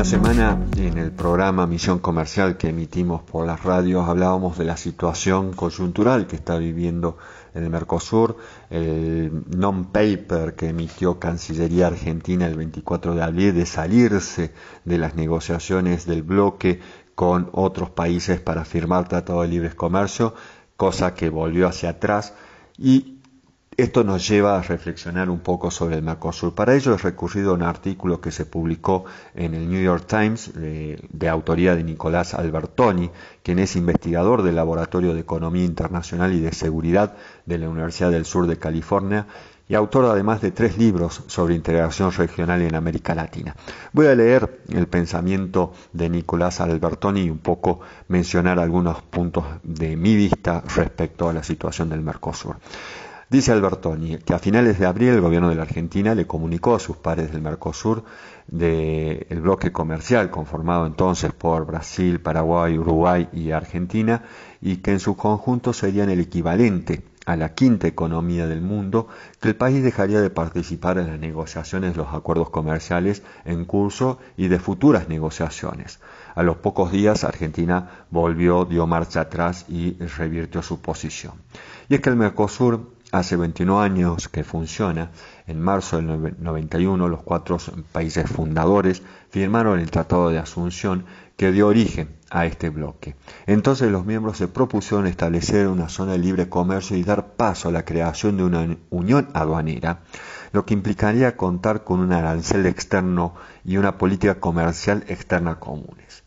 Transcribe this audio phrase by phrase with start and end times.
[0.00, 4.78] una semana en el programa Misión Comercial que emitimos por las radios hablábamos de la
[4.78, 7.18] situación coyuntural que está viviendo
[7.52, 8.38] en el Mercosur,
[8.70, 14.54] el non-paper que emitió Cancillería Argentina el 24 de abril de salirse
[14.86, 16.80] de las negociaciones del bloque
[17.14, 20.32] con otros países para firmar Tratado de Libre Comercio,
[20.78, 22.32] cosa que volvió hacia atrás.
[22.78, 23.19] Y
[23.80, 26.54] esto nos lleva a reflexionar un poco sobre el Mercosur.
[26.54, 29.04] Para ello he recurrido a un artículo que se publicó
[29.34, 33.10] en el New York Times de, autoría de Nicolás Albertoni,
[33.42, 38.26] quien es investigador del Laboratorio de Economía Internacional y de Seguridad de la Universidad del
[38.26, 39.26] Sur de California
[39.66, 43.54] y autor además de tres libros sobre integración regional en América Latina.
[43.92, 49.96] Voy a leer el pensamiento de Nicolás Albertoni y un poco mencionar algunos puntos de
[49.96, 52.56] mi vista respecto a la situación del Mercosur.
[53.30, 56.80] Dice Albertoni que a finales de abril el gobierno de la Argentina le comunicó a
[56.80, 58.02] sus pares del Mercosur
[58.48, 64.24] del bloque comercial conformado entonces por Brasil, Paraguay, Uruguay y Argentina
[64.60, 69.06] y que en su conjunto serían el equivalente a la quinta economía del mundo,
[69.40, 74.18] que el país dejaría de participar en las negociaciones de los acuerdos comerciales en curso
[74.36, 76.00] y de futuras negociaciones.
[76.34, 81.34] A los pocos días Argentina volvió, dio marcha atrás y revirtió su posición.
[81.88, 85.10] Y es que el Mercosur Hace 21 años que funciona.
[85.48, 87.58] En marzo del 91 los cuatro
[87.90, 93.16] países fundadores firmaron el Tratado de Asunción que dio origen a este bloque.
[93.46, 97.72] Entonces los miembros se propusieron establecer una zona de libre comercio y dar paso a
[97.72, 100.02] la creación de una unión aduanera,
[100.52, 106.22] lo que implicaría contar con un arancel externo y una política comercial externa comunes.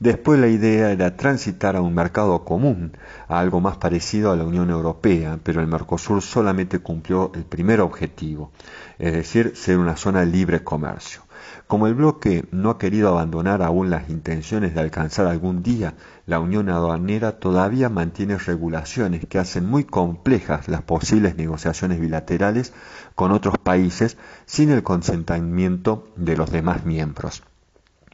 [0.00, 2.92] Después la idea era transitar a un mercado común,
[3.26, 7.80] a algo más parecido a la Unión Europea, pero el Mercosur solamente cumplió el primer
[7.80, 8.52] objetivo,
[9.00, 11.22] es decir, ser una zona de libre comercio.
[11.66, 15.94] Como el bloque no ha querido abandonar aún las intenciones de alcanzar algún día
[16.26, 22.72] la unión aduanera, todavía mantiene regulaciones que hacen muy complejas las posibles negociaciones bilaterales
[23.16, 27.42] con otros países sin el consentimiento de los demás miembros.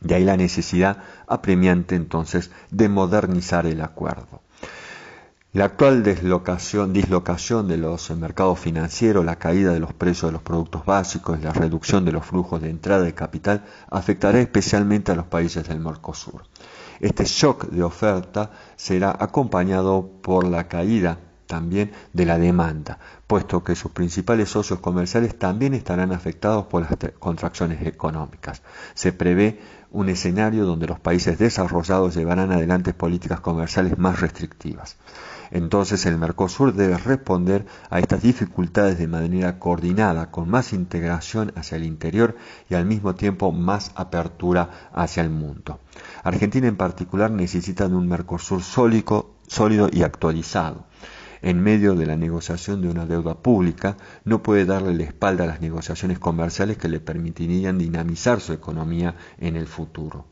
[0.00, 4.43] De ahí la necesidad apremiante entonces de modernizar el acuerdo.
[5.55, 10.43] La actual dislocación, dislocación de los mercados financieros, la caída de los precios de los
[10.43, 15.27] productos básicos, la reducción de los flujos de entrada de capital afectará especialmente a los
[15.27, 16.43] países del Mercosur.
[16.99, 21.19] Este shock de oferta será acompañado por la caída
[21.54, 22.98] también de la demanda,
[23.28, 28.60] puesto que sus principales socios comerciales también estarán afectados por las contracciones económicas.
[28.94, 29.60] Se prevé
[29.93, 34.97] un escenario donde los países desarrollados llevarán adelante políticas comerciales más restrictivas.
[35.53, 41.76] Entonces el Mercosur debe responder a estas dificultades de manera coordinada, con más integración hacia
[41.76, 42.34] el interior
[42.69, 45.78] y al mismo tiempo más apertura hacia el mundo.
[46.25, 50.87] Argentina en particular necesita de un Mercosur sólido, sólido y actualizado
[51.44, 55.47] en medio de la negociación de una deuda pública, no puede darle la espalda a
[55.47, 60.25] las negociaciones comerciales que le permitirían dinamizar su economía en el futuro.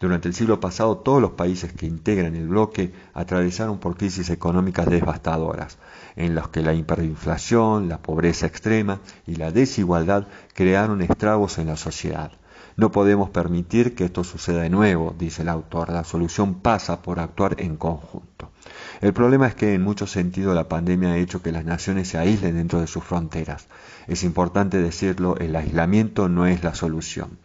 [0.00, 4.86] Durante el siglo pasado, todos los países que integran el bloque atravesaron por crisis económicas
[4.86, 5.78] devastadoras,
[6.16, 8.98] en las que la hiperinflación, la pobreza extrema
[9.28, 12.32] y la desigualdad crearon estragos en la sociedad.
[12.78, 15.90] No podemos permitir que esto suceda de nuevo, dice el autor.
[15.90, 18.52] La solución pasa por actuar en conjunto.
[19.00, 22.18] El problema es que en muchos sentidos la pandemia ha hecho que las naciones se
[22.18, 23.66] aíslen dentro de sus fronteras.
[24.06, 27.38] Es importante decirlo, el aislamiento no es la solución.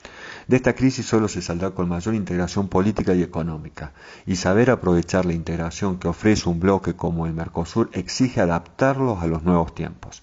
[0.47, 3.93] De esta crisis solo se saldrá con mayor integración política y económica,
[4.27, 9.25] y saber aprovechar la integración que ofrece un bloque como el Mercosur exige adaptarlos a
[9.25, 10.21] los nuevos tiempos.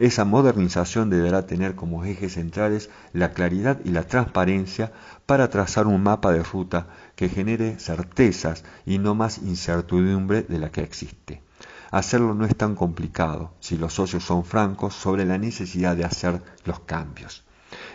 [0.00, 4.92] Esa modernización deberá tener como ejes centrales la claridad y la transparencia
[5.26, 10.72] para trazar un mapa de ruta que genere certezas y no más incertidumbre de la
[10.72, 11.42] que existe.
[11.90, 16.40] Hacerlo no es tan complicado si los socios son francos sobre la necesidad de hacer
[16.64, 17.44] los cambios.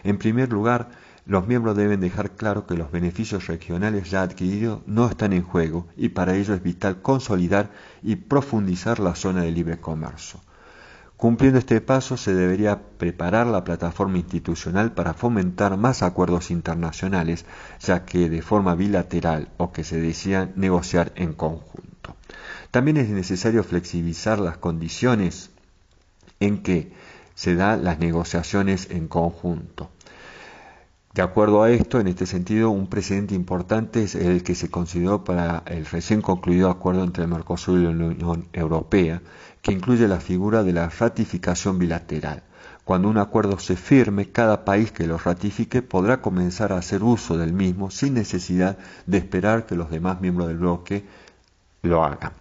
[0.04, 0.90] En primer lugar,
[1.26, 5.88] los miembros deben dejar claro que los beneficios regionales ya adquiridos no están en juego
[5.98, 7.72] y para ello es vital consolidar
[8.04, 10.40] y profundizar la zona de libre comercio.
[11.18, 17.46] Cumpliendo este paso se debería preparar la plataforma institucional para fomentar más acuerdos internacionales,
[17.80, 22.18] ya que de forma bilateral o que se decían negociar en conjunto.
[22.70, 25.52] También es necesario flexibilizar las condiciones
[26.42, 26.92] en que
[27.34, 29.90] se dan las negociaciones en conjunto.
[31.16, 35.24] De acuerdo a esto, en este sentido, un precedente importante es el que se consideró
[35.24, 39.22] para el recién concluido acuerdo entre el Mercosur y la Unión Europea,
[39.62, 42.44] que incluye la figura de la ratificación bilateral,
[42.84, 47.38] Cuando un acuerdo se firme, cada país que lo ratifique podrá comenzar a hacer uso
[47.38, 51.06] del mismo sin necesidad de esperar que los demás miembros del bloque
[51.82, 52.34] lo hagan.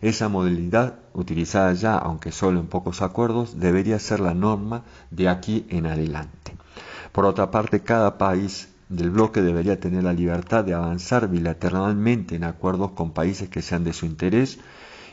[0.00, 5.66] Esa modalidad, utilizada ya, aunque solo en pocos acuerdos, debería ser la norma de aquí
[5.68, 6.61] en adelante.
[7.12, 12.44] Por otra parte, cada país del bloque debería tener la libertad de avanzar bilateralmente en
[12.44, 14.58] acuerdos con países que sean de su interés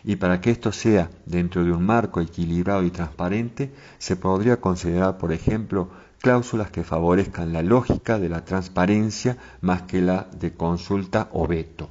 [0.03, 5.17] y para que esto sea dentro de un marco equilibrado y transparente, se podría considerar,
[5.17, 11.29] por ejemplo, cláusulas que favorezcan la lógica de la transparencia más que la de consulta
[11.33, 11.89] o veto.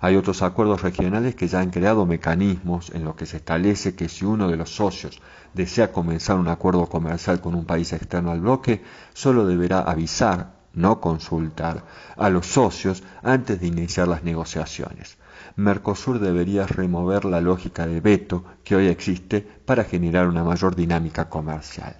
[0.00, 4.08] Hay otros acuerdos regionales que ya han creado mecanismos en los que se establece que
[4.08, 5.20] si uno de los socios
[5.54, 11.00] desea comenzar un acuerdo comercial con un país externo al bloque, solo deberá avisar, no
[11.00, 11.82] consultar,
[12.16, 15.18] a los socios antes de iniciar las negociaciones.
[15.56, 21.28] Mercosur debería remover la lógica de veto que hoy existe para generar una mayor dinámica
[21.28, 21.96] comercial.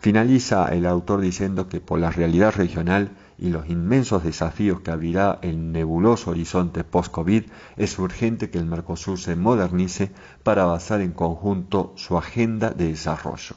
[0.00, 5.38] Finaliza el autor diciendo que por la realidad regional y los inmensos desafíos que abrirá
[5.40, 7.44] el nebuloso horizonte post-COVID,
[7.78, 13.56] es urgente que el Mercosur se modernice para basar en conjunto su agenda de desarrollo.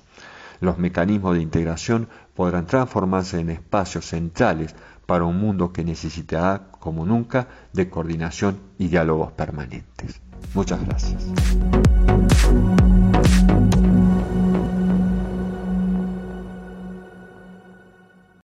[0.62, 4.74] Los mecanismos de integración podrán transformarse en espacios centrales
[5.06, 10.22] para un mundo que necesitará, como nunca, de coordinación y diálogos permanentes.
[10.54, 11.28] Muchas gracias.